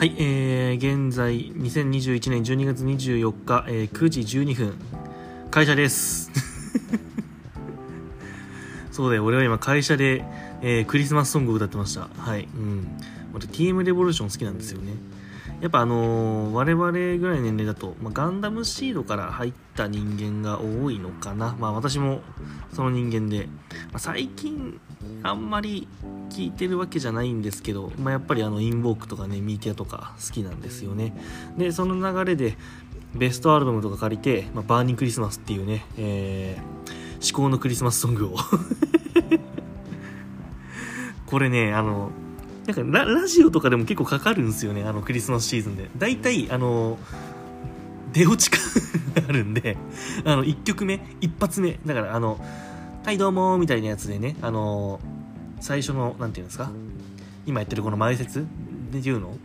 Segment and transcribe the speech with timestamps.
[0.00, 4.74] はい、えー、現在2021年12月24日、えー、9時12分。
[5.50, 6.30] 会社です。
[8.90, 10.24] そうだよ俺は今会社で、
[10.62, 12.08] えー、クリスマスソングを歌ってました。
[12.16, 12.86] はいうん。
[13.34, 14.94] 俺 TM レボリューション好きなんですよね。
[15.60, 21.54] やっぱあのー、我々ぐらいの年齢だと、まあ、ガンダムシードから入った人間が多いのかな。
[21.58, 22.22] まあ私も
[22.72, 23.46] その人間で、
[23.92, 24.80] まあ、最近
[25.22, 25.86] あんまり
[26.30, 31.14] 聞いてるわけじゃないんですけど、まあ、やっぱりあのインボークとかねミーティアとか好きなんですよね。
[31.58, 32.56] でその流れで
[33.14, 38.36] ベストアルバムとか借りて、まあ、バーニングクリスマスっていうね、えー、至高のクリスマスソングを。
[41.26, 42.10] これねあの
[42.66, 46.98] なんかラジオとかでも結構かかるんですよねあのクリスマスシーズンで大体あの
[48.12, 48.60] 出落ち感
[49.14, 49.76] があるんで
[50.24, 52.38] あの1曲目一発目だからあの
[53.04, 55.00] 「はいどうも」みたいなやつでねあの
[55.60, 56.70] 最初の何て言うんですか？
[57.46, 58.46] 今やってるこの前説
[58.92, 59.36] で言うの？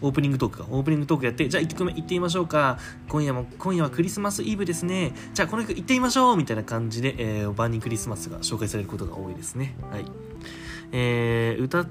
[0.00, 0.66] オープニングトークか。
[0.68, 2.76] オープニングトークやって、じゃあ1曲目行ってみましょうか。
[3.08, 5.12] 今夜も、今夜はクリスマスイブですね。
[5.32, 9.76] じゃあこの曲行ってみましょうみたいな感じで、えー、バーニークリスマスが紹介されることが多いですね。
[9.92, 10.04] はい。
[10.92, 11.86] えー、歌、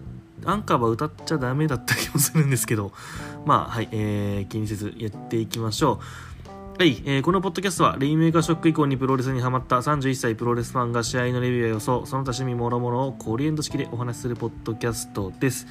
[0.46, 2.92] アンカーは歌っちゃダメだった気もするんですけど、
[3.46, 6.00] まあ、はい、えー、気にせずやっていきましょ
[6.78, 6.80] う。
[6.80, 15.68] はい、えー、このポッドキャストは、レインメーカーショック以降にプロレスにハマった31歳プロレスファンが試合のレビューや予想、その他趣味もろもろをコリエンド式でお話しするポッドキャストです。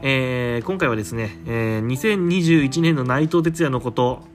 [0.00, 4.26] えー、今回はですね、えー、2021年の内藤哲也のこと、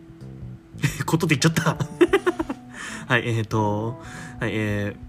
[1.05, 1.77] ことって言っちゃった
[3.13, 3.99] はい、えっ、ー、と、
[4.39, 5.06] はい、えー、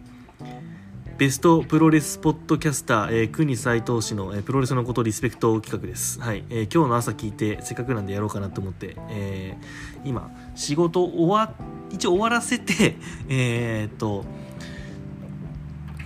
[1.19, 6.21] ベストプロレスポッドキャスター、えー、国斎藤氏の、えー、プロレスのことリスペクト企画です。
[6.21, 11.53] はい、えー、今日の朝聞いて、せっかくなんでやろうかなと思って、えー、今、仕事終わ、
[11.91, 12.97] 一応終わらせて、
[13.29, 14.27] えー、っと、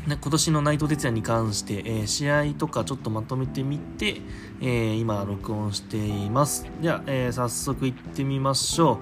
[0.06, 4.22] 今年の内藤哲也に関して、えー、試合とかちょっとまとめてみて、
[4.62, 6.64] えー、今録音しています。
[6.80, 8.98] では、えー、早速行ってみましょう。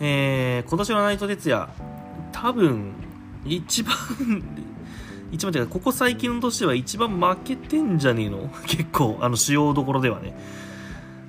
[0.00, 1.68] えー、今年の内藤哲也、
[2.30, 2.92] 多分、
[3.46, 3.94] 一番
[5.32, 8.50] 一番てか、ここ最近としては一番負けてんじゃねえの？
[8.66, 10.36] 結構、あの、主要どころではね。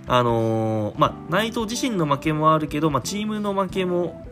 [0.07, 4.25] あのー、まあ、内藤自身の負けもあるけど、まあ、チームの負けも、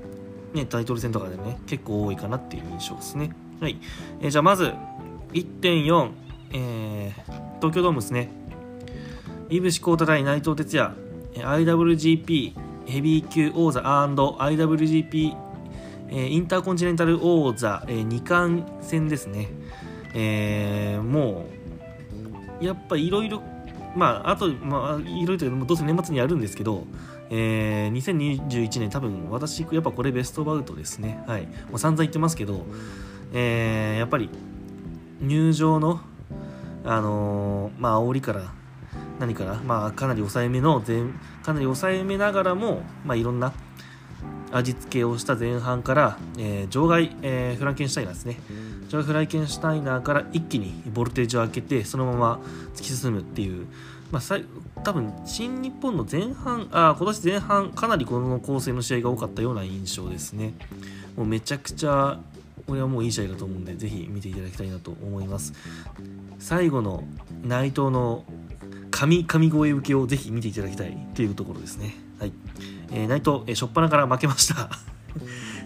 [0.53, 3.35] ね、タイトル戦とかでね、結構多いかなっていう印象ですね。
[3.59, 3.77] はい。
[4.21, 4.71] えー、じゃあ、まず、
[5.33, 6.09] 1.4、
[6.53, 8.29] えー、東京ドームですね。
[9.49, 10.93] 井伏浩太対内藤哲也、
[11.35, 12.53] IWGP
[12.85, 15.44] ヘビー級王座 &IWGP
[16.09, 19.49] え、インターコンチネンタル王座、え、2冠戦ですね、
[20.13, 21.45] え、も
[22.61, 23.41] うやっぱいろいろ
[23.95, 26.85] まああとまあいろいろとどうせ年末にやるんですけど
[27.29, 31.23] えー、2021年多分私やっぱこれベストバウトですね。
[31.27, 31.47] はい。
[31.69, 32.65] もう散々言ってますけど、
[33.33, 34.29] えー、やっぱり
[35.21, 36.01] 入場の
[36.83, 38.53] あのー、まあ煽りから
[39.19, 43.53] 何からまあかなり抑えめのかなり抑えめながらもまあいろんな
[44.57, 48.37] 味付けをした前半から、えー、場外、えー、フランケンシュタイナーですね。
[48.87, 52.39] 場外フランケンシュタイナーから一気にボルテージを上げてそのまま
[52.73, 53.67] 突き進むっていう、
[54.11, 60.53] まあ、多分新日本の前半あ今年前半かなりこの構成の試合が多かったような印象ですね。
[61.17, 62.19] もうめちゃくちゃ
[62.65, 65.51] これはもういい試合だと思うんでぜひ見ていただきたいなと思います。
[66.39, 67.03] 最後の
[67.43, 68.23] 内藤の
[68.89, 72.04] 神神声受けをぜひ見ていただきたいというところですね。
[72.19, 72.33] はい。
[72.91, 74.69] えー、内藤、えー、初っ端から負けました。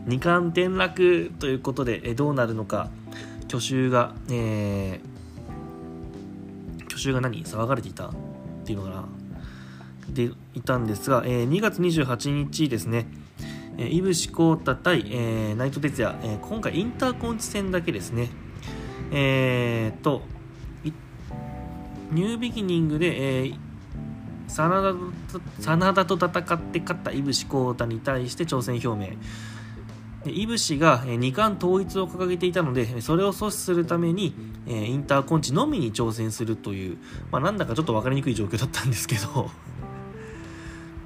[0.07, 2.89] 2冠転落ということで、えー、どうなるのか。
[3.47, 7.43] 去就が、えー、去就が何？
[7.43, 8.07] 騒がれていた？
[8.09, 8.11] っ
[8.65, 9.05] ていうのかな。
[10.09, 13.07] でいたんですが、えー、2月28日ですね。
[13.77, 18.29] えー、井伏浩太対、えー、内藤哲也、えー、今回インターコンチ戦だけですね。
[19.11, 20.21] えー、と
[22.11, 23.55] ニュービギニングで、えー、
[24.49, 29.17] 真田と戦って勝った井伏浩太に対して挑戦表明。
[30.25, 34.33] 井伏が二冠統一を掲げていたのでそれを阻止するために
[34.67, 36.97] インターコンチのみに挑戦するという、
[37.31, 39.49] まあ、なんだかちょっと分かりにくい状況だったんですけど。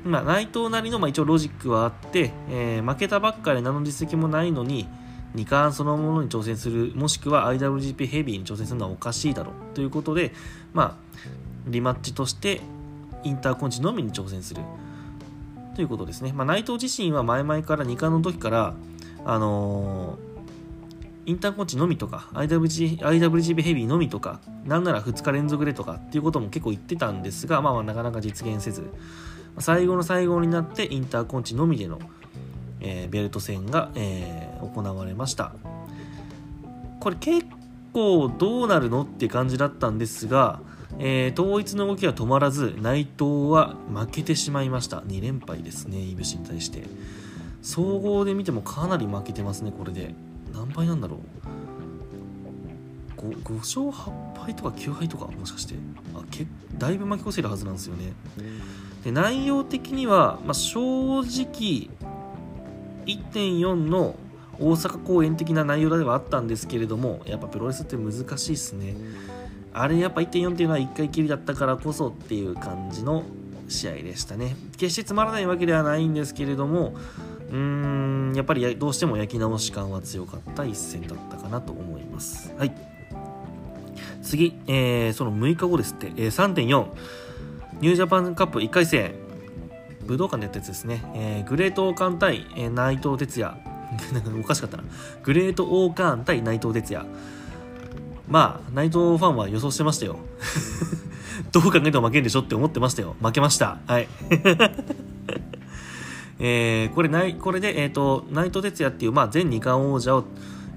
[0.04, 4.86] まあ、内藤なりのまあ一応ロジックはあって、えー、負けたばっかり何の実績もないのに
[5.36, 10.34] 2冠そのものに挑戦するもしくは IWGP ヘビーに挑戦するのはおかしいだろうということで、
[10.74, 10.96] まあ、
[11.68, 12.60] リマッチとして
[13.24, 14.62] インターコンチのみに挑戦する。
[15.76, 16.32] ということですね。
[16.34, 18.76] まあ、内藤自身は前々から2冠の時から、
[19.26, 28.90] あのー、インターコンチのみとか IWG IWGP ヘビーのみとかなんなら2日連続でとかっていうことも結構言ってたんですが、まあ、まあなかなか実現せず。
[29.60, 32.00] 最後の最後になってインターコンチのみでの、
[32.82, 35.54] えー、ベルト戦が、えー、行われました。
[37.00, 37.46] これ結
[37.94, 40.60] 構どうなるのって感じだったんですが、
[41.00, 44.98] えー、統一の動きは止まらず内藤は負けてしまいました。
[45.00, 46.84] 2連敗ですねいぶしに対して。
[47.62, 50.14] 総合で見てもかなり負けてますねこれで。
[50.54, 51.20] 何敗なんだろう。
[53.22, 55.76] 5, 5勝8敗とか9敗とかもしかして。
[56.14, 56.46] あけ
[56.78, 58.14] だいぶ巻き越せるはずなんですよね。
[59.04, 60.80] で内容的には、まあ、正
[61.22, 61.90] 直
[63.06, 64.16] 1.4の
[64.60, 68.96] 大阪公演的な内容ではあったんですけれどもやっぱプロレスって難しいですね。
[69.74, 73.24] あれやっぱ1.4っていうのは1回きりだったからこそっていう感じの
[73.68, 74.56] 試合でしたね。
[74.78, 76.96] 決してつまらないわけではないんですけれども
[77.50, 82.54] うーんやっぱりどうしても焼き直し感は強かった一戦だったかなと思います。
[82.58, 82.94] はい。
[84.22, 86.88] 次、えー、その6日後ですって、えー、3.4
[87.82, 89.14] ニュージャパンカップ1回戦。
[90.06, 93.56] 武道館でやったやつですね、えー、グレートオーカン対、えー、内藤哲也。
[94.40, 94.84] おかしかったな。
[95.24, 97.06] グレートオーカン対内藤哲也。
[98.34, 100.18] まあ、内藤ファンは予想してましたよ。
[101.54, 103.16] どう考えても負けんでしょって思ってましたよ。
[103.22, 103.78] 負けました。
[103.86, 104.08] はい。
[106.40, 110.24] えー、これないこれで、えーと、内藤哲也っていう、まあ、前二冠王者を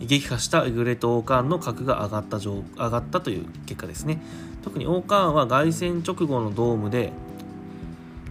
[0.00, 4.22] 撃破したグレートオーカーンの格が上がった上上がったという結果ですね。
[4.62, 7.10] 特にオーカーンは凱旋直後のドームで、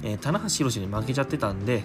[0.04, 1.84] えー、棚橋宏に負けちゃってたんで、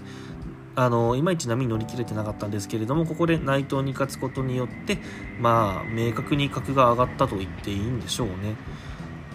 [0.76, 4.98] あのいまいち波に乗り切れてなかったんですけれどもここで内藤に勝つことによって
[5.40, 8.56] まあ明確に格が上がったと言っていいんでしょうね、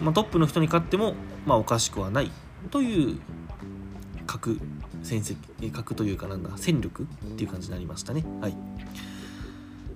[0.00, 2.30] まあ、トップの人に勝っても、まあ、おかしくはない
[2.70, 3.18] という
[4.26, 4.58] 格
[5.02, 7.06] 戦績格というかなんだ戦力っ
[7.36, 8.24] ていう感じになりましたね。
[8.40, 8.56] はい。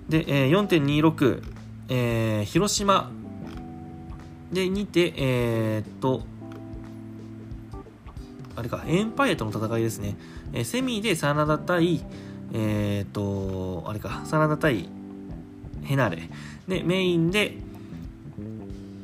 [0.07, 1.43] で、え、4.26、
[1.89, 3.11] えー、広島
[4.51, 6.25] でにてえー、っと
[8.55, 10.15] あれかエンパイアとの戦いですね
[10.53, 12.03] えセミで真田対、
[12.53, 14.89] えっ、ー、と、あれか、真田対
[15.83, 16.29] ヘナレ。
[16.67, 17.57] で、メインで、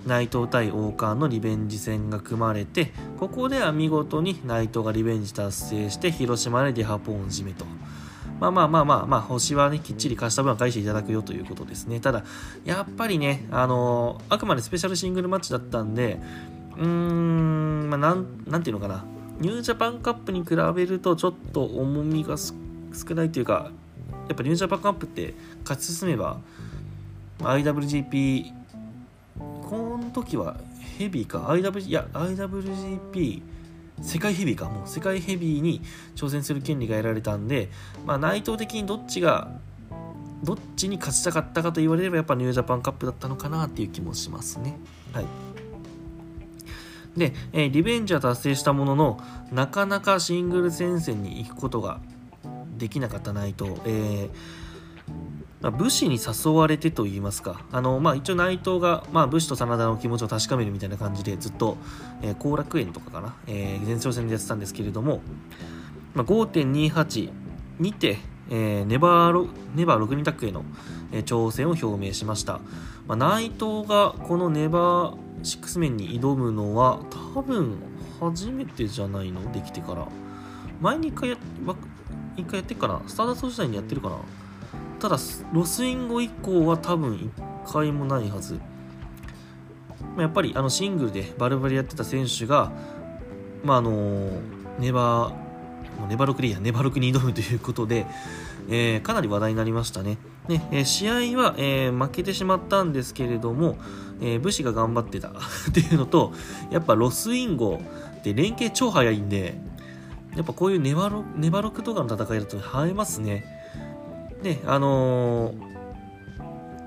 [0.05, 7.65] 内藤対王冠のリベンジ戦が組まれて、ここでは見事に内藤がリベンジ達成して、広島でデハポン締めと。
[8.39, 11.99] まあまあまあまあ、まあ、星はね、きっちり貸した分は返していただくよということですね。
[11.99, 12.23] ただ、
[12.65, 16.19] やっぱりね、あのー、あくまでスペシャルシングルマッチだったんで、
[16.77, 19.03] うーん、まあ、なん、なんていうのかな。
[19.39, 22.53] ニュージャパンカップに比べるとちょっと重みが少
[23.15, 23.71] ないというか
[24.27, 26.39] やっぱニュージャパンカップって勝ち進めば
[27.39, 28.51] IWGP
[29.37, 30.57] この時は
[30.97, 33.41] ヘビーか IW いや IWGP
[34.01, 35.81] 世界ヘビーかもう世界ヘビーに
[36.15, 37.69] 挑戦する権利が得られたんで、
[38.05, 39.59] まあ、内藤的にどっちが
[40.43, 44.77] どっちに勝ちたかったかと言われればやっぱニュージャパンカップだったのかなっていう気もしますね。
[45.13, 45.25] はい。
[47.17, 49.19] で、え、リベンジは達成したものの、
[49.51, 51.99] なかなかシングル戦線に行くことが
[52.77, 54.67] できなかった内藤、えー
[55.61, 61.77] まあ、武士に誘われてと言いますか、あのまあ、一応内藤が、まあ、武士と真田の気持ちを確かめるみたいな感じでずっと後、
[62.21, 65.21] えー、楽園とかかな、えー、前哨戦でやってたんですけれども、
[66.13, 67.31] まあ、5.28
[67.79, 68.17] にて、
[68.51, 70.63] えー、ネバーロネバー6人タックへの、
[71.11, 72.59] えー、挑戦を表明しました、
[73.07, 76.99] まあ、内藤がこのネバー6面に挑むのは
[77.35, 77.77] 多分
[78.19, 79.51] 初めてじゃないの？
[79.51, 80.07] できてから。
[80.81, 81.37] 前に1回や
[82.35, 83.01] 一回やってから。
[83.07, 84.17] スターダスト時代にやってるかな。
[84.99, 85.17] ただ
[85.53, 87.31] ロスインゴ以降は多分
[87.65, 88.59] 1回もないはず。
[90.17, 92.71] やっぱりあのシングルでバルバリやってた選手が
[93.63, 94.29] まああの
[94.79, 98.05] ネバーネバロクリアネバロクに挑むということで、
[98.69, 100.17] えー、かなり話題になりましたね。
[100.47, 103.77] ねえー、試合は、えー、負けてしまったんですけれども、
[104.21, 105.31] え武士が頑張ってた っ
[105.73, 106.33] ていうのと、
[106.71, 107.81] やっぱロスインゴ
[108.17, 109.59] って連携超早いんで、
[110.35, 113.45] やっぱこういうネバロネバロクとかの戦いだと映えますね。
[114.43, 115.53] で、あの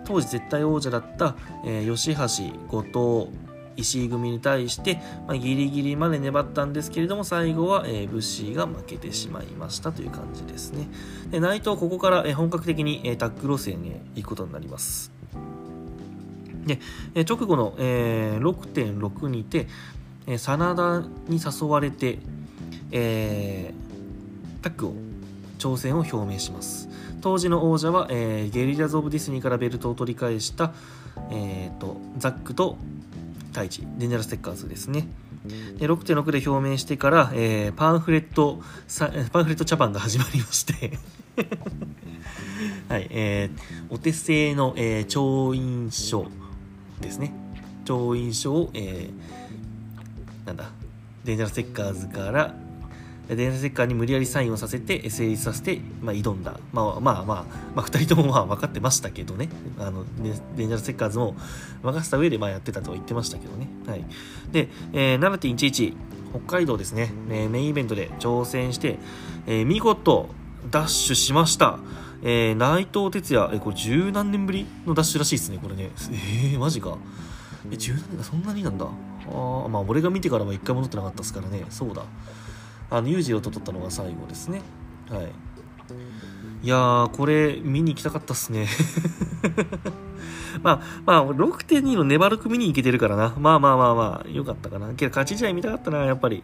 [0.04, 2.20] 当時絶対王者だった、え吉橋、
[2.68, 3.49] 後藤、
[3.80, 10.88] 石井組に対して、まあ、ギリギリまで粘ったんですけれども最後は、えー、ブッシーが負けてしまいましたという感じですね。
[11.30, 15.12] で内藤ここから、えー、本格的に、えー、タッグ路線へ行くことになります。
[16.66, 16.78] で、
[17.14, 19.66] えー、直後の、えー、6.6にて、
[20.26, 22.18] えー、 SANADA に誘われて、
[22.92, 24.94] えー、タッグを
[25.58, 26.88] 挑戦を表明します。
[27.20, 30.72] 当時の王者は、えー、ゲリラズ・オブ・デスティニーからベルトを取り返した、
[31.30, 32.78] えーとザックと
[33.60, 35.06] タイチ、デンジャラステッカーズですね。
[35.78, 38.62] で6.6で表明してから、えー、パンフレット
[39.32, 40.98] パンフレット茶番が始まりまして。
[42.88, 46.26] はい、えー、お手製の、えー、調印書
[47.00, 47.32] ですね。
[47.84, 50.70] 調印書を、えー、なんだ
[51.24, 52.54] デンジャラステッカーズから
[53.30, 56.58] デンジャラステッカーに無理やりサインをさせて成立させて、まあ、挑んだ。
[56.72, 57.44] まあまあまあ、
[57.76, 59.48] まあ、2人ともまあ分かってましたけどね。
[59.78, 61.36] あの、デンジャラステッカーズも
[61.82, 63.68] 任せた上でまあやってたとは言ってましたけどね。
[63.86, 64.04] はい。
[64.50, 65.94] で、えー、7.11、
[66.30, 68.98] 北海道ですね、えー、メインイベントで挑戦して、
[69.46, 70.28] えー、見事、
[70.70, 71.78] ダッシュしました。
[72.22, 75.90] えー、内藤哲也、えー、これ十何年ぶりのダッシュらしいですね、これね。
[76.10, 76.98] えー、マジか。
[77.70, 78.86] え、十何年そんなになんだ。
[78.86, 81.64] あまあ、俺が見てからは一回戻ってなかったですからね。
[81.70, 82.02] そうだ。
[82.90, 84.62] あの、裕次郎と撮ったのが最後ですね。
[85.08, 85.32] はい。
[86.62, 88.68] いやー、これ、見に行きたかったっすね。
[90.62, 93.34] まあ、まあ、6.2の粘る組に行けてるからな。
[93.38, 94.92] まあまあまあまあ、よかったかな。
[94.94, 96.42] けど、勝ち試合見たかったな、やっぱり。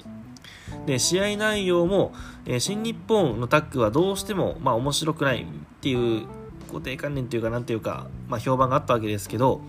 [0.87, 2.15] で、試合内容も、
[2.47, 5.47] えー、新日本のタッグはどうしても、まあ、面白くないっ
[5.81, 6.27] ていう
[6.69, 9.61] 固定観念っていうか、なんていうか、まあ、評判があったわけですけど、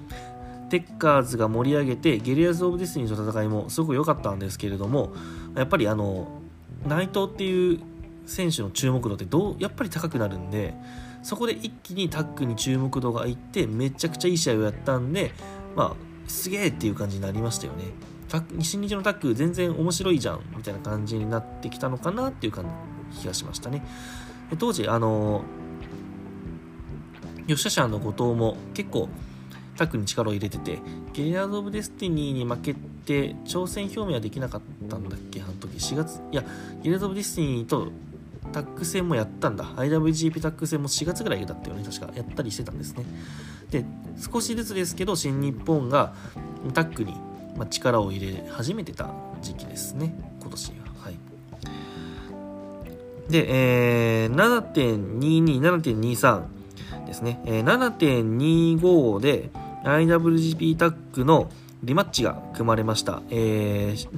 [0.70, 5.14] テッカーズが盛り上げて、ゲリアズ・オブ・ディスニーの戦いもすごく良かったんですけれども、
[5.56, 6.28] やっぱりあの、
[6.86, 7.80] 内藤っていう
[8.26, 10.74] 選手の注目度ってどう、やっぱり高くなるんで、
[11.24, 15.32] そこで一気にタッグに注目度がいって、めちゃくちゃいい試合をやったんで、
[15.76, 17.86] まあ、すげえっていう感じになりましたよね。
[18.62, 22.66] 新日のタッグ全然面白いじゃんみたいな感じになってきたのかなっていう感
[23.12, 23.86] じ気がしましたね。
[24.60, 25.44] 当時、あの
[27.48, 29.08] 吉田社の後藤も結構
[29.78, 30.80] タッグに力を入れてて、
[31.14, 32.76] ゲリラズ・オブ・デスティニーに負け
[33.08, 35.42] て挑戦表明はできなかったんだっけ？
[35.42, 36.44] あの時4月、いや、
[36.84, 37.88] ゲリアード・オブ・ディスティニーと
[38.52, 39.66] タッグ戦もやったんだ。
[39.76, 42.12] IWGP タッグ戦も4月ぐらいだったよね、確か。
[42.16, 43.06] やったりしてたんですね。
[43.72, 43.86] で、
[44.32, 46.14] 少しずつですけど、新日本が
[46.74, 47.14] タッグに、
[47.70, 49.10] 力を入れ始めてた
[49.42, 50.76] 時期ですね、今年は。
[51.02, 51.16] はい。
[53.30, 57.42] で、えー、7.22、7.23ですね。
[57.46, 59.50] えー、7.25で
[59.84, 61.50] IWGP タッグの
[61.88, 63.22] リマッチが組まれました。
[63.30, 64.10] えー、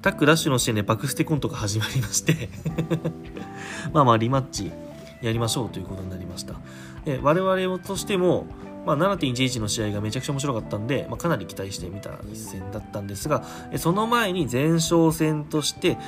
[0.00, 2.48] タッグダッシュの時点でバクステコントが始まりまして
[3.92, 4.70] まあまあリマッチ
[5.20, 6.54] やりましょうということになりました。
[7.06, 8.46] え我々としても、
[8.86, 13.42] まあ、7.11の試合がめちゃくちゃ面白かったんで、まあ、かなり期待してみた一戦だったんですが、
[13.76, 15.98] その前に前哨戦として、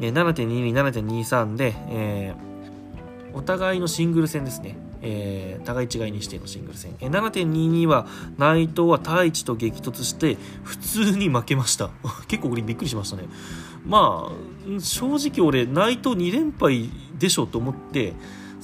[0.00, 4.76] 7.22、7.23で、えー、お互いのシングル戦ですね。
[5.04, 6.96] えー、互い違いにしてのシングル戦。
[7.00, 8.06] え、7.22は
[8.38, 11.90] 内藤は太一と激突して普通に負けました。
[12.26, 13.24] 結構俺びっくりしましたね。
[13.86, 18.14] まあ、正直俺内藤2連敗でしょと思って、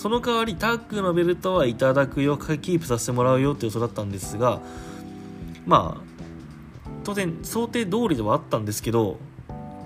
[0.00, 4.62] その代わりタッグのベルトはいただくよキープさせてもらうよって予想だったんですが
[5.66, 9.18] まあ当然想定通りではあったんですけど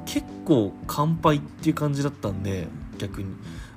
[0.06, 3.34] 結構完敗っていう感じだったんで逆に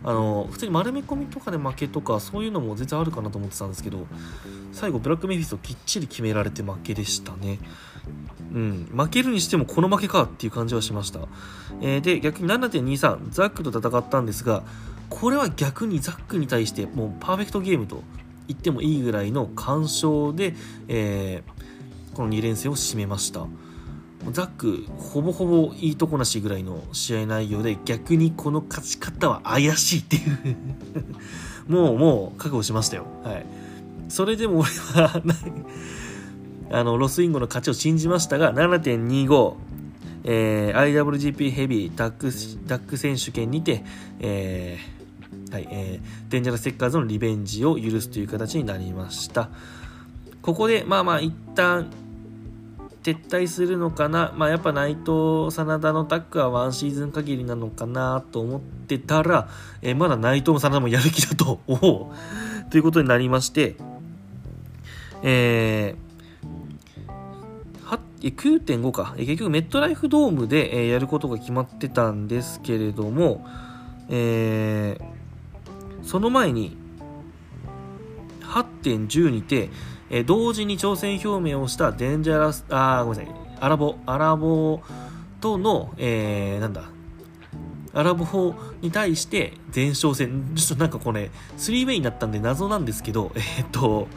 [0.07, 4.07] あの普通に丸め込みとかで負けとかそういうのも全然あるかなと思ってたんですけど
[4.71, 7.59] 最後ブラックメフィストきっちり決められて負けでしたね。
[8.53, 8.89] うん。
[8.95, 11.19] 負けるにしてもこの負けかっていう感じはしました、
[11.81, 14.63] えー、で逆に7.23ザックと戦ったんですが
[15.09, 18.01] これは逆にザックに対してもうパーフェクトゲームと
[18.47, 20.55] 言ってもいいぐらいの完勝で、
[20.87, 23.45] えー、この2連戦を締めました。
[24.31, 30.57] ザックほぼほぼいいとこなしぐらいの試合内容で逆にこの勝ち方は怪しいっていう。
[31.71, 33.05] もうもう覚悟しましたよ。
[33.23, 33.45] はい。
[34.09, 35.21] それでも俺は
[36.71, 39.55] あのロスインゴの勝ちを信じましたが7.25
[40.29, 42.33] えー、IWGP ヘビータック
[42.67, 43.83] タック選手権にて、
[44.19, 49.49] えーはいえー、デンジャラステッカーズのリベンジを許すという形になりました。
[50.41, 51.89] ここで、まあまあ、一旦
[53.11, 59.49] 撤退するのかな、まあ、やっぱ内藤、真田のタッグはワンシーズン限りなのかなと思ってたら、
[59.81, 62.13] えー、まだ内藤も真田もやる気だと、おお。
[62.69, 63.75] ということになりまして、
[65.23, 69.15] えー、9.5か。
[69.17, 73.45] え、結局メットライフドームで、えやることが決まってたんですけれども、
[74.09, 75.17] えー
[76.07, 76.77] その前に
[78.43, 79.69] 8.10にて、
[80.09, 84.81] え同時に挑戦表明をしたデンジャラス、あごめんなさい、アラボ、アラボ
[85.41, 86.89] との、えー、なんだ、
[87.93, 94.07] アラボに対して前哨戦、ちょっとなんかこれ、3ウェイになったんで謎なんですけど、 えー、っと、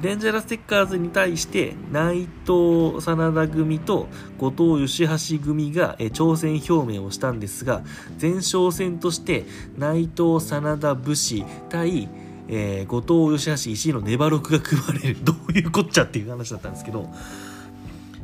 [0.00, 7.82] デンジャラステッカーズに対して内藤真田組と後藤義橋組が、挑戦表明をしたんですが
[8.20, 9.44] 前哨戦として
[9.78, 12.08] 内藤真田武士対、
[12.54, 15.24] えー、後藤義橋石井のネバロクが組まれる。
[15.24, 17.10] どういうこっちゃっていう話だったんですけど、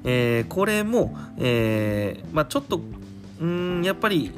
[0.05, 2.83] えー、これも、えー、まあ、ちょっと
[3.41, 4.33] うんやっぱり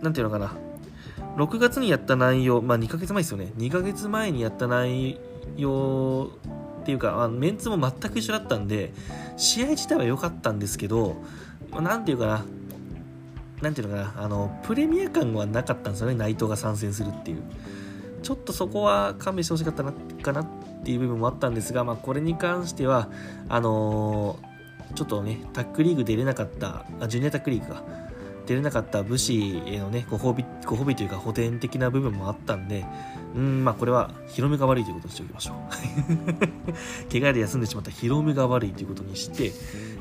[0.00, 0.56] なんていうのかな。
[1.36, 3.52] 6月にやった内容、まあ、2ヶ月前ですよね。
[3.58, 5.18] 2ヶ月前にやった内
[5.56, 6.30] 容
[6.80, 8.94] っていうか、あメンツも全く一緒だったんで、
[9.36, 11.16] 試合自体は良かったんですけど、
[11.70, 12.44] まあ、ていうかな、
[13.60, 14.24] なんていうのかな。
[14.24, 16.14] あのプレミア感はなかったんですよね。
[16.14, 17.42] 内藤が参戦するっていう。
[18.22, 20.46] ちょっとそこは勘弁してほしかったなかなっ
[20.84, 23.08] ていう部分もあったんですが、まあ、これに関しては
[23.48, 27.82] あのー、ちょっとねタックリーグ出れなかったあジュニアタックリーグが
[28.46, 32.84] 出れなかった武士へのねご褒美ご褒美というか補填的な部分もあったんで
[33.34, 37.10] うんまあこれはヒロムが悪いということにしておきましょう。
[37.10, 39.52] 怪我で休んでしまったヒロムが悪いということにして、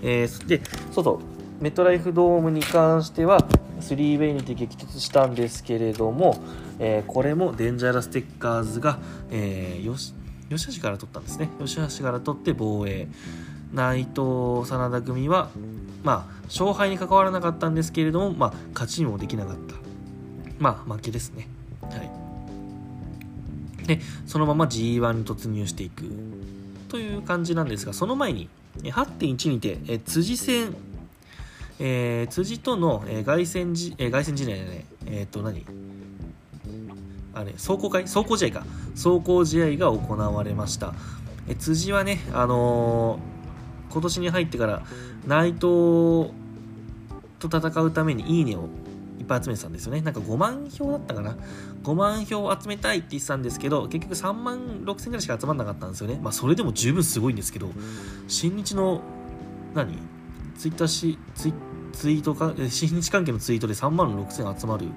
[0.01, 0.61] えー、で
[0.91, 1.40] そうそう。
[1.61, 3.39] メトライフドームに関しては
[3.81, 6.41] 3ウェイにて激突したんですけれども、
[6.79, 8.97] えー、これもデンジャラステッカーズが、
[9.29, 10.15] えー、よし
[10.49, 11.49] 吉橋から取ったんですね。
[11.59, 13.07] 吉橋から取って防衛。
[13.71, 15.49] 内藤真田組は
[16.03, 19.75] まあ勝敗に関わらなかったんですけれども、まあ、勝ちにもできなかった。
[20.59, 21.47] まあ負けですね。
[21.83, 21.95] は
[23.83, 23.87] い。
[23.87, 26.05] でそのまま G1 に突入していく。
[26.89, 28.49] という感じなんですがその前に
[28.83, 30.75] 8.1にて辻戦
[31.79, 35.65] えー、辻との、えー、凱旋じ、えー、凱旋試合じゃないえっ、と何？
[37.33, 38.07] あれ壮行会？
[38.07, 40.93] 壮行試合か壮行試合が行われました
[41.47, 44.83] え辻はねあのー、今年に入ってから
[45.25, 46.31] 内藤
[47.39, 48.69] と戦うためにいいねを
[49.21, 50.01] いっぱい集めてたんですよね。
[50.01, 51.37] なんか5万票だったかな。
[51.83, 56.19] 5万票集めたいって言ってたんですけど、結局3万6千ぐらいしか集まんなかったんですよね。
[56.21, 57.69] まあそれでも十分すごいんですけど、
[58.27, 59.01] 新日の、
[59.75, 59.97] 何？
[60.57, 61.53] ツイッターし、ツイ
[61.93, 64.87] ツイートか、新日関係のツイートで3万6千集まる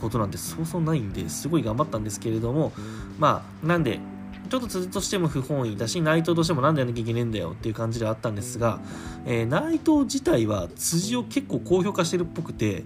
[0.00, 2.72] ことなんてそうそうないんですごい頑張ったんですけれども、
[3.18, 4.00] まあなんで、
[4.48, 8.80] ちょっと辻としても不本意だし、内藤としてもなんでやんなきゃいけねえんだよっていう感じではあったんですが、
[9.26, 12.84] えー、内藤自体は辻を結構高評価してるっぽくて、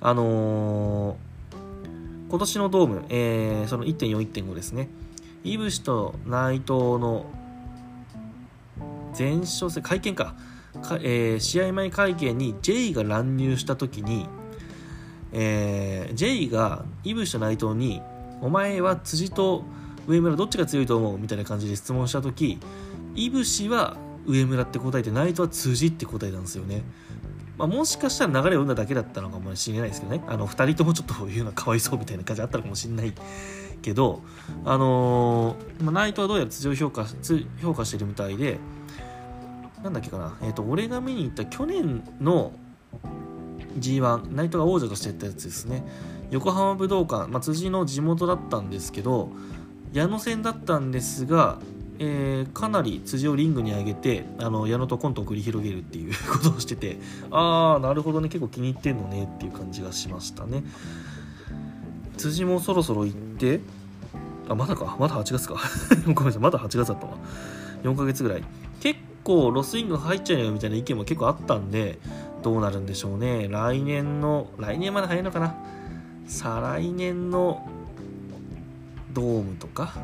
[0.00, 1.16] あのー、
[2.28, 4.88] 今年のドーム、えー、その1.4、1.5ですね。
[5.42, 7.26] いぶしと内藤の
[9.18, 10.34] 前哨戦、会見か。
[11.00, 14.26] えー、試合前会見に J が乱入した時に、
[15.32, 18.02] えー、J がいぶしと内藤に、
[18.40, 19.64] お前は辻と
[20.06, 22.58] 上村どっちが強いと思うみたいな感じで質問した時
[23.14, 23.96] いぶしは
[24.26, 26.82] 上村って答えて内藤は辻って答えたんですよね、
[27.58, 30.22] まあ、もしかしたら流れを生んだだけだったのかもしれないですけどね。
[30.26, 33.12] あの2人ともちょっと言うのはかわいそうみたいな感じあったのかもしれない
[33.82, 34.22] けど、
[34.64, 37.06] あのー、まあ、内藤はどうやら辻を評価
[37.62, 38.58] 評価してるみたいで
[39.82, 42.52] なんだっけかな、えっ、ー、と俺が見に行った去年の
[43.78, 45.84] G1 内藤が王者としてやったやつですね。
[46.30, 49.30] 横浜武道館、まあ、辻の地元だったんですけど
[49.92, 51.58] 矢野戦だったんですが、
[51.98, 56.98] えー、かなり辻をリングに上げてあの矢野とコントを繰り広げるっていう ことをしてて
[57.32, 58.28] ああなるほどね。
[58.28, 60.62] 結構気に入ってんのねっていう感じがしましたね。
[62.16, 63.60] 辻もそろそろ行って
[64.48, 64.96] あまだか。
[64.98, 65.56] まだ8月か。
[66.06, 66.42] ごめんなさい。
[66.42, 67.16] まだ8月だったわ。
[67.82, 68.44] 4ヶ月ぐらい。
[68.80, 71.98] 結構ロスイング入っちゃうよみたいな意見も結構あったんで
[72.42, 73.48] どうなるんでしょうね。
[73.48, 75.54] 来年の来年まで早いのかな。
[76.26, 77.68] 再来年の
[79.12, 79.94] ドームとか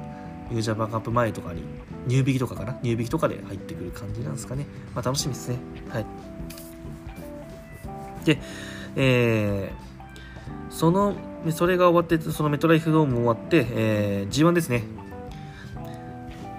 [0.50, 1.62] ユージャパンカップ前とかに
[2.08, 2.78] 入引きとかかな。
[2.82, 4.66] 入引きとかで入ってくる感じなんですかね。
[4.94, 5.58] まあ楽しみですね。
[5.90, 6.06] はい。
[8.24, 8.38] で
[8.96, 11.14] えー、その
[11.50, 14.84] それが終わってそのメトライフドーム終わって、えー、G1 ですね。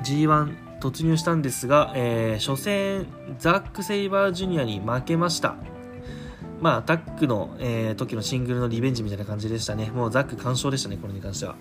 [0.03, 3.07] G1 突入したんですが、えー、初戦
[3.39, 5.55] ザック・セイバージュニアに負けました
[6.61, 9.91] まあア、タックの、えー、時のシングルのリベンジみたいな感じでしたね。
[9.91, 11.55] もうザック完勝でしたね、これに関しては。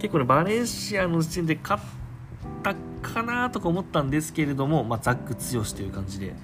[0.00, 1.82] 結構ね、バレンシアの時点で勝っ
[2.62, 6.34] たかなとか思ったんですけれども、まあ、ザック強しという感じで、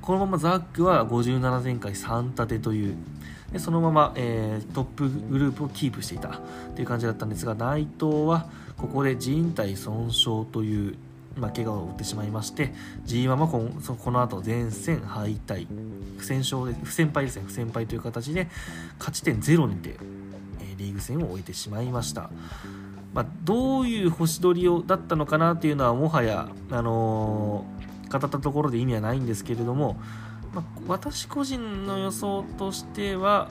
[0.00, 2.96] このままザックは57前回3立てという、
[3.52, 6.40] でそのまま、えー、トップグループをキープしていた
[6.76, 10.96] という感じだったんですが、内藤はここで人体損傷という、
[11.38, 12.72] まあ、怪我を負ってしまいまして
[13.06, 15.66] G1 はこのこの後前線敗退
[16.16, 18.48] 不戦勝で不戦敗ですね不戦敗という形で
[18.98, 19.96] 勝ち点0にて、
[20.60, 22.30] え、リーグ戦を終えてしまいました。
[23.14, 29.96] まあ、どういう星取りをだったのかなというのはもはや、あのー、語ったところで意味はないんですけれども、
[30.54, 33.48] まあ、私個人の予想としては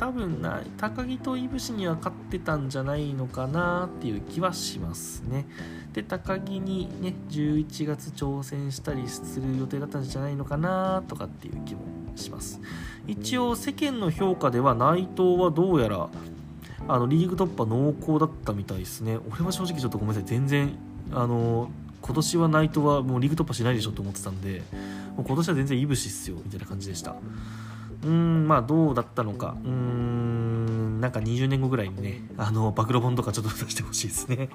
[0.00, 5.46] 多分な高木といぶしには勝ってたんじゃないのかなっていう気はしますね。
[5.92, 11.82] で高木にね11月挑戦したりする予定だったんじゃないのかなとかっていう気も
[12.16, 12.62] します。
[13.06, 16.08] 一応世間の評価では内藤はどうやら
[16.88, 20.72] あのリーグ突破濃厚だったみたいですね俺は正直ちょっとごめんなさい全然
[21.12, 24.62] あの今年はナイトはもうリーグ突破しないでしょと思ってたんで
[25.14, 27.16] もう今年は全然いぶしっすよみたいな感じでした
[28.04, 29.56] うんまあどうだったのか。
[29.62, 34.48] うーんなんか20年後ぐらいにねあの暴露本とかちょっと出してほしいですね。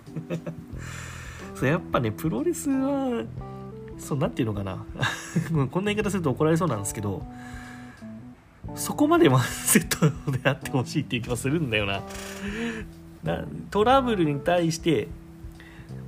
[1.55, 3.23] そうやっぱねプロレスは
[3.97, 4.83] そう何て言うのかな。
[5.71, 7.25] こんな言い方すると怒られそうなんですけど
[8.75, 12.01] そこまでワンセットであってほしいっていう気はするんだよな。
[13.23, 15.07] なトラブルに対して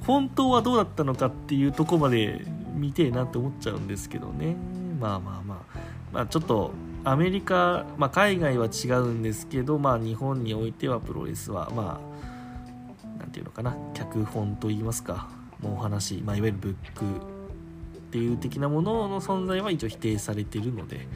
[0.01, 2.45] 本当はどうだったのかっていうとこまで
[2.75, 4.55] 見てえなって思っちゃうんですけどね。
[4.99, 5.57] まあまあまあ。
[6.13, 6.71] まあちょっと
[7.09, 15.29] アメリカ、まあ、海外は違うんですけど、まあ、日本においてはプロレスはまあなんていうのかな脚本といいますか
[15.61, 21.07] もうお話、まあ、いわゆるブックっていう的なものの存在は一応否定されているので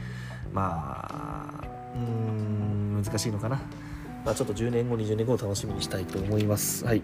[0.54, 3.60] まあうーん難しいのかな、
[4.24, 6.86] まあ、ちょっと10年後20年後を楽しみにしたいと思います。
[6.86, 7.02] はい。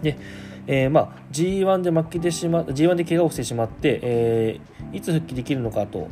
[0.00, 0.16] で、
[0.66, 6.08] えー、まあ G1 で負けてしま G1 で怪我をしてしまって、えー、いつ復帰できるのかと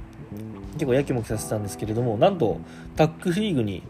[0.75, 2.59] 結構やきもきさせたんですけれどもなんと
[2.97, 3.83] タックリーグに、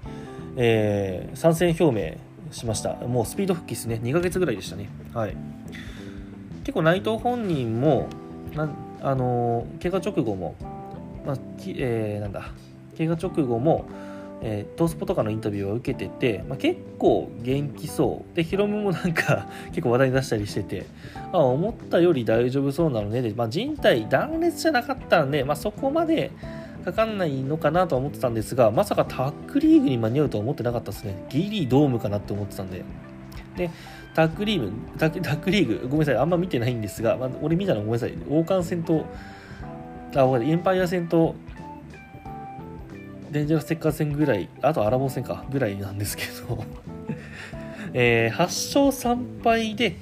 [0.56, 2.16] えー、参戦表明
[2.52, 2.94] しました。
[2.94, 4.00] もうスピード復帰ですね。
[4.02, 4.88] 2ヶ月ぐらいでしたね。
[5.14, 5.36] はい。
[6.64, 8.08] 結構内藤本人も
[8.54, 8.68] な
[9.02, 10.56] あの怪我直後も、
[11.24, 12.52] まあえー、なんだ。
[12.96, 13.86] 怪我直後も
[14.42, 18.36] えー、トースポとかのインタビューを受けてて、まあ、結構元気そう。
[18.36, 20.86] でヒロムもなんか 結構話題に出したりしてて
[21.32, 26.30] あ思ったより大丈夫そうなのでで、まあ、人体断裂じゃなかったんで、まあ、そこまで
[26.80, 31.26] かかんないのかなとは思ってたんですがまさかタックリーグに間に合うとは思ってなかったですね。
[31.28, 32.84] ギリドームかなって思ってたんで。
[33.56, 33.70] で
[34.14, 36.16] タックリーグタックリーグごめんなさい。
[36.16, 38.14] あんま見てないんですが、まあ、俺見たのごめんなさい。
[38.28, 39.06] 王冠戦と
[40.16, 41.36] あエンパイア戦と
[43.30, 46.64] デンジャラステッカー戦ぐらい、あとアラボ戦か、ぐらいなんですけど。
[47.94, 49.96] えー、8勝3敗で、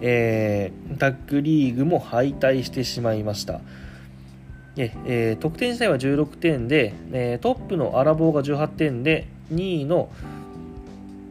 [0.00, 3.60] えー、タッグリーグも敗退してしまいました。
[4.76, 10.10] えー、得点自体は16点で、えー、トップのアラボーが18点で、2位の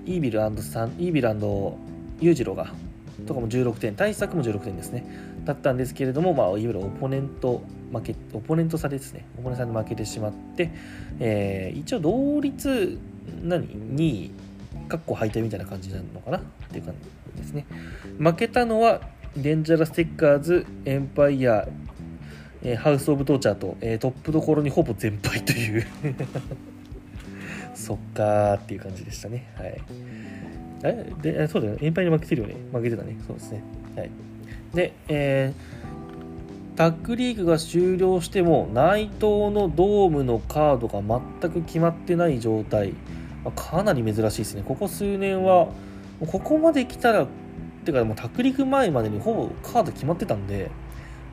[0.06, 1.30] イービルサンイービル
[2.19, 2.73] ユージロが
[3.25, 5.06] とかも16点、対策も16点ですね。
[5.45, 10.71] だったんですけれども、まあ、いわゆるオポネント負け、オポネント差ですね、オポネント差で負けてしまって、
[11.19, 12.97] えー、一応同率、
[13.43, 14.32] 何 ?2 位、
[14.88, 16.38] かっこ敗退みたいな感じなのかな？
[16.38, 16.93] っていう感
[17.36, 17.65] じですね。
[18.17, 19.02] 負けたのは、
[19.38, 21.67] デンジャラステッカーズ、エンパイア、
[22.63, 25.86] えー、ハウス・オブ・トーチャーと、えー、トップどころにほぼ全敗という
[27.74, 29.48] そっかーっていう感じでしたね。
[29.56, 29.82] はい。
[30.84, 31.80] えでそうだよね。
[31.82, 32.56] エンパイに負けてるよね。
[32.72, 33.17] 負けてたね。
[33.26, 33.63] そうですね。
[33.95, 34.10] はい。
[34.74, 42.93] で、えー、タッグリーグが終了しても内藤のドームのカードが全く決まってない状態、
[43.43, 45.67] まあ、かなり珍しいですねここ数年は
[46.26, 47.28] ここまで来たらっ
[47.84, 50.72] ていうかもうタッグリーグ前までにほぼカード決まってたんで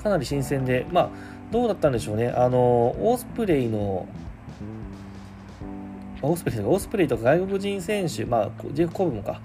[0.07, 1.11] かなり新鮮でまあ
[1.51, 2.29] どうだったんでしょうね。
[2.29, 4.07] あのオースプレイの
[6.23, 9.41] オースプレイオースプレイとか外国人選手、まあ、ジェフ・コブもか、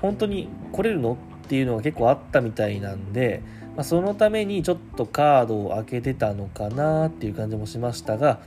[0.00, 3.40] 本当に来れるのっていうのが結構あったみたいなんで、
[3.76, 8.40] まあ、そのためにちょっとカードを開けてたのかなっていう感じもしましたが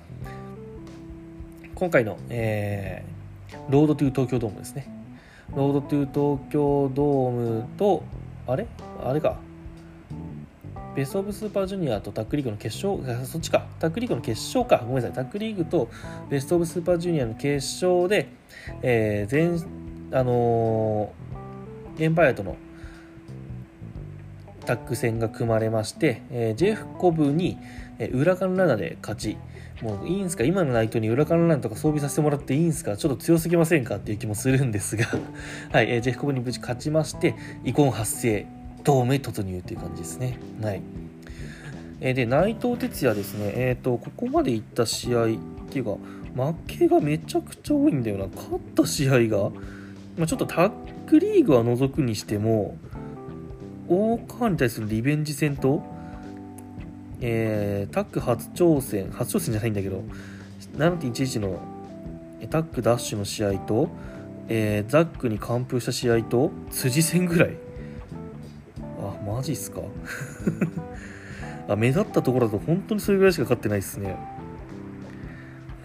[1.75, 4.87] 今回の、えー、ロードトゥー東京ドームですね。
[5.55, 8.03] ロードトゥー東京ドームと
[8.47, 8.67] あれ？
[9.03, 9.37] あれか。
[10.97, 15.89] ベストオブスーパージュニアとタックリーグの決勝、そっちか、タックリーグの決勝か、ごめんなさい、タックリーグと
[16.27, 18.29] ベストオブスーパージュニアの決勝で、
[18.81, 19.31] えー、
[20.11, 22.57] 前、あのー、エンパイアとの
[24.65, 27.59] タッグ戦が組まれまして、えー、ジェフコブに、
[27.99, 29.37] えー、ウラカンラナで勝ち、
[29.83, 30.45] もういいんすか？
[30.45, 32.97] 今のナイトにウラカンラナとか装備させてもらっていいんすか？
[32.97, 33.97] ちょっと強すぎませんか？
[33.97, 35.05] っていう気もするんですが。
[35.71, 38.47] はい、えー、ジェフコブに無事勝ちまして、遺恨発生、
[38.87, 40.39] ドームへ突入っていう感じですね。
[40.61, 40.81] はい。
[41.99, 45.27] え、で、内藤哲也ですね、えっ、ー、と、ここまで行った試合っ
[45.69, 45.97] ていうか、
[46.33, 48.27] 負けがめちゃくちゃ多いんだよな。
[48.33, 49.49] 勝った試合が、
[50.17, 50.71] まあ、ちょっとタッ
[51.05, 52.77] グリーグは除くにしても、
[53.89, 55.83] 大川に対するリベンジ戦と、
[57.19, 60.01] えー、タック初挑戦、初挑戦じゃないんだけど、
[60.77, 61.59] 7.11の
[62.49, 63.89] タックダッシュの試合と、
[64.47, 67.66] えー、ザックに完封した試合と、辻戦ぐらい。
[69.27, 69.81] マジっすか？
[71.69, 74.15] あ目立ったところだと本当にそれぐらいしか勝ってないですね。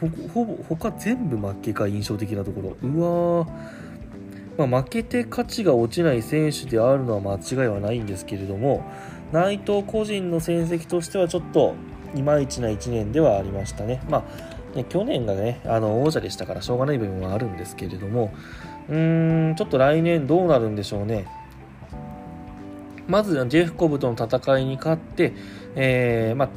[0.01, 2.89] ほほぼ、他全部負けか印象的なところ。
[2.89, 4.69] うわー。
[4.69, 8.85] まあ、負けて価値が落ちない選手であるのは間違いはないんですけれども
[9.33, 11.75] 内藤個人の成績としてはちょっと
[12.15, 14.03] いまいちな1年ではありましたね。
[14.11, 18.31] まあね、去年がね、あの王者でしたからしょうがない部分はあるんですけれども、
[18.91, 21.27] うーん、ちょっと来年どうなるんでしょうね。
[23.09, 25.33] まず、ジェフコブとの戦いに勝って、
[25.75, 26.49] えー、まあ、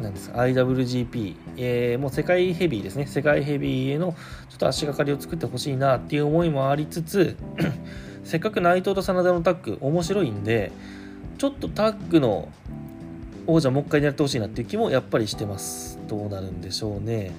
[0.00, 4.14] なんです IWGP、えー、もう世界ヘビーですね、世界ヘビーへの
[4.48, 7.36] ちょっと足がかりを作ってほしいなっていう思いもありつつ、
[8.24, 10.72] せっかく内藤と真田のタッグ面白いんで、
[11.38, 12.48] ちょっとタッグの
[13.46, 15.98] 王者もう一回やってほしいなっていう気もやっぱりしてます。
[16.08, 17.32] どうなるんでしょうね、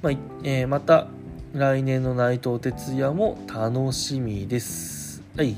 [0.00, 0.12] まあ
[0.44, 1.08] えー、また
[1.54, 5.22] 来年の内藤哲也も楽しみです。
[5.36, 5.56] はい。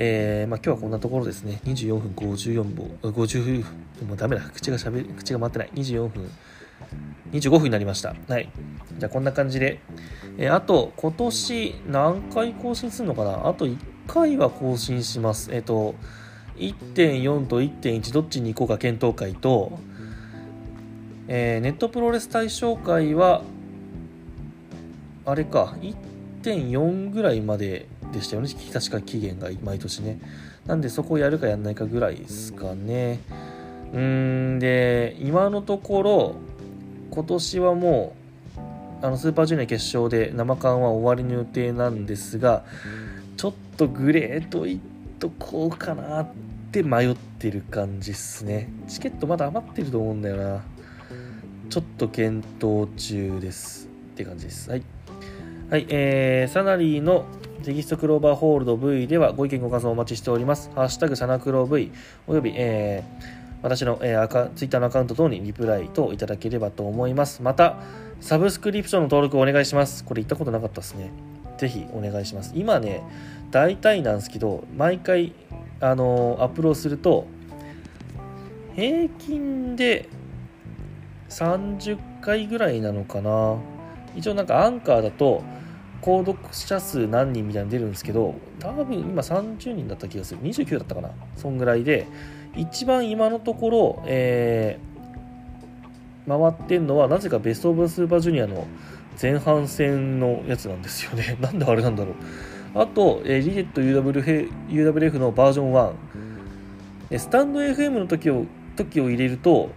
[0.00, 1.60] えー、まあ、今日はこんなところですね。
[1.64, 3.64] 24分54分50
[4.06, 4.42] もうダメだ。
[4.42, 5.70] 口がしゃべ口が回ってない。
[5.74, 6.30] 24分
[7.32, 8.14] 25分になりました。
[8.28, 8.48] はい。
[8.96, 9.80] じゃあこんな感じで、
[10.38, 13.48] えー、あと今年何回更新するのかな？
[13.48, 15.52] あと1回は更新します。
[15.52, 15.96] えっ、ー、と
[16.58, 19.80] 1.4と1.1どっちに行こうか検討会と、
[21.26, 23.42] えー、ネットプロレス対象会は
[25.26, 28.48] あれか1.4ぐらいまででしたよね。
[28.72, 30.20] 確か期限が毎年ね。
[30.66, 33.20] なんでそこをやるかやんないかぐらいですかね。
[33.92, 34.00] うー
[34.56, 36.34] んで今のところ
[37.10, 38.14] 今年はも
[39.00, 42.64] うあのスーパージュニア決勝で生感は終わりの予定なんですが
[43.36, 44.78] ちょっとグレートいっ
[45.18, 46.28] とこうかなっ
[46.72, 48.68] て迷ってる感じっすね。
[48.88, 50.64] チケットまだ余ってると思うんだよな。
[51.70, 53.86] ちょっと検討中です。
[53.86, 54.70] って感じです。
[54.70, 54.82] はい。
[55.70, 57.26] はい、えー、サナリーの
[57.64, 60.70] テキストクローバーホールド V ではご意見ご感想お待ちしております。
[60.74, 61.90] ハッシュタグサナクロ V
[62.28, 63.24] および、えー、
[63.62, 67.42] 私の、えー、アカツイッターのアカウント等にリプライ等いただければと思います。
[67.42, 67.76] また、
[68.20, 70.04] サブスクリプションの登録お願いします。
[70.04, 71.10] これ言ったことなかったですね。
[71.58, 72.52] ぜひお願いします。
[72.54, 73.02] 今ね、
[73.50, 75.32] 大体なんですけど、毎回、
[75.80, 77.26] あのー、アップロードすると、
[78.76, 80.08] 平均で
[81.28, 83.56] 30回ぐらいなのかな。
[84.14, 85.42] 一応なんかアンカーだと、
[86.02, 90.40] 購読者数何人みたいなの出るんですけど多分今30人だった気がする。
[90.40, 91.10] 29だったかな。
[91.36, 92.06] そんぐらいで
[92.56, 98.66] 一番今のところ、えー、回ってんのはなぜかベスト・オブ・スーパージュニアの
[99.20, 101.36] 前半戦のやつなんですよね。
[101.42, 102.14] なんであれなんだろう。
[102.74, 108.44] あと、えー、リデット UWF, UWF のバージョン1スタンド FM の時を
[108.76, 109.70] 時を入れると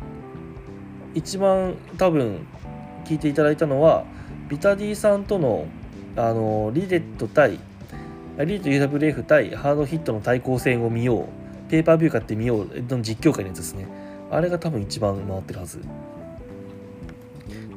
[1.15, 2.45] 一番多分
[3.05, 4.03] 聞いていただいたのは
[4.49, 5.65] ビタディさんとの
[6.15, 7.59] あのリデット対
[8.39, 11.21] リデット UWF 対ハードヒットの対抗戦を見よ
[11.67, 13.87] うペーパービュー買ってみようの実況会のやつですね。
[14.29, 15.81] あれが多分一番回ってるはず。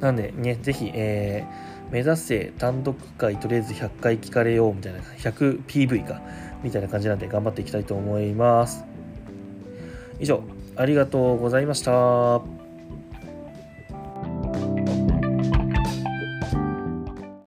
[0.00, 6.20] なんでねぜひ、えー、目指せ単独会とりあえず100回聞かれようみたいな 100PV か
[6.62, 8.84] みたいな感じなんで頑張っていきたいと思います。
[10.20, 10.42] 以上
[10.76, 12.63] ありがとうございました。